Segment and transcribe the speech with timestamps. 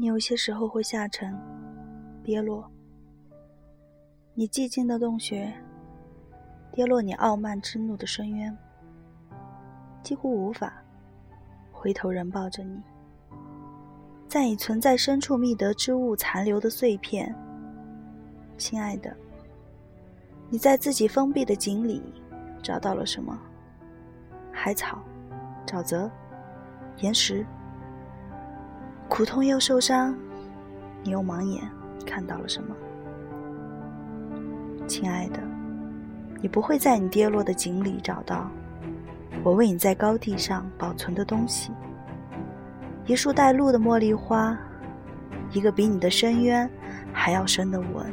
[0.00, 1.36] 你有些时候会下沉，
[2.22, 2.70] 跌落。
[4.32, 5.52] 你寂静的洞穴，
[6.70, 8.56] 跌落你傲慢之怒的深渊，
[10.00, 10.80] 几乎无法
[11.72, 12.80] 回头人抱着你。
[14.28, 17.34] 在你存在深处觅得之物残留的碎片，
[18.56, 19.12] 亲爱的，
[20.48, 22.00] 你在自己封闭的井里
[22.62, 23.36] 找到了什么？
[24.52, 25.02] 海草、
[25.66, 26.08] 沼泽、
[26.98, 27.44] 岩石，
[29.08, 30.14] 苦痛又受伤，
[31.02, 31.62] 你用盲眼
[32.06, 32.76] 看到了什么？
[34.86, 35.40] 亲爱的，
[36.40, 38.48] 你不会在你跌落的井里找到
[39.42, 41.72] 我为你在高地上保存的东西。
[43.06, 44.56] 一束带露的茉莉花，
[45.52, 46.70] 一个比你的深渊
[47.12, 48.12] 还要深的吻。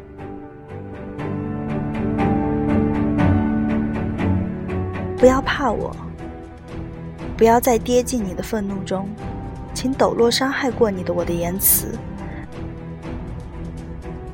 [5.18, 5.96] 不要怕我，
[7.38, 9.08] 不要再跌进你的愤怒中，
[9.76, 11.96] 请抖落伤害过你的我的言辞，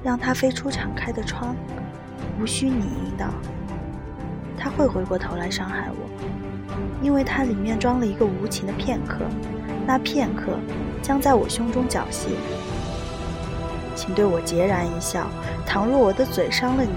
[0.03, 1.55] 让它飞出敞开的窗，
[2.39, 3.25] 无需你引导。
[4.55, 6.07] 它会回过头来伤害我，
[7.01, 9.25] 因为它里面装了一个无情的片刻。
[9.87, 10.59] 那片刻，
[11.01, 12.27] 将在我胸中缴械。
[13.95, 15.25] 请对我孑然一笑。
[15.65, 16.91] 倘若我的嘴伤了你，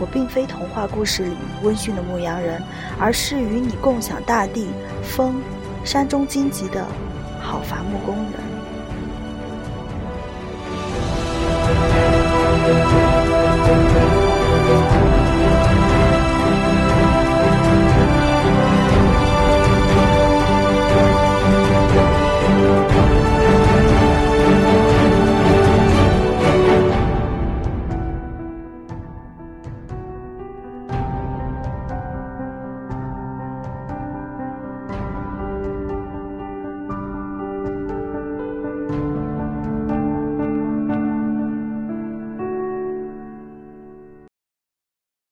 [0.00, 2.60] 我并非童话故事里温驯的牧羊人，
[2.98, 4.66] 而是与你共享大地、
[5.04, 5.40] 风、
[5.84, 6.84] 山中荆棘的
[7.42, 8.51] 好伐木工人。